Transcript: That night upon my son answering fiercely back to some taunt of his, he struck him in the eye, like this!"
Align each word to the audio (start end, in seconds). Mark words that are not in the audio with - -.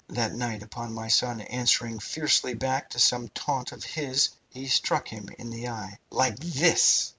That 0.09 0.33
night 0.33 0.63
upon 0.63 0.95
my 0.95 1.09
son 1.09 1.41
answering 1.41 1.99
fiercely 1.99 2.55
back 2.55 2.89
to 2.89 2.97
some 2.99 3.27
taunt 3.29 3.71
of 3.71 3.83
his, 3.83 4.29
he 4.49 4.65
struck 4.67 5.07
him 5.07 5.29
in 5.37 5.51
the 5.51 5.67
eye, 5.67 5.99
like 6.09 6.37
this!" 6.39 7.09